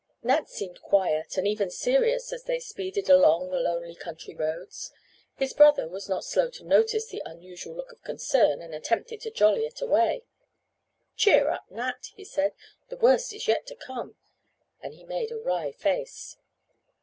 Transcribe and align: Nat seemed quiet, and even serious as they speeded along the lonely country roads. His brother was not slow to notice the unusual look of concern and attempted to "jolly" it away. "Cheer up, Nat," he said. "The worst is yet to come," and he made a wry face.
Nat 0.23 0.49
seemed 0.49 0.81
quiet, 0.81 1.37
and 1.37 1.47
even 1.47 1.69
serious 1.69 2.33
as 2.33 2.45
they 2.45 2.57
speeded 2.59 3.07
along 3.07 3.51
the 3.51 3.59
lonely 3.59 3.93
country 3.93 4.33
roads. 4.33 4.89
His 5.35 5.53
brother 5.53 5.87
was 5.87 6.09
not 6.09 6.23
slow 6.25 6.49
to 6.49 6.63
notice 6.65 7.05
the 7.09 7.21
unusual 7.23 7.75
look 7.75 7.91
of 7.91 8.01
concern 8.03 8.63
and 8.63 8.73
attempted 8.73 9.21
to 9.21 9.29
"jolly" 9.29 9.63
it 9.63 9.79
away. 9.79 10.23
"Cheer 11.15 11.49
up, 11.51 11.69
Nat," 11.69 12.09
he 12.15 12.25
said. 12.25 12.53
"The 12.89 12.97
worst 12.97 13.31
is 13.31 13.47
yet 13.47 13.67
to 13.67 13.75
come," 13.75 14.15
and 14.81 14.95
he 14.95 15.03
made 15.03 15.31
a 15.31 15.37
wry 15.37 15.71
face. 15.71 16.35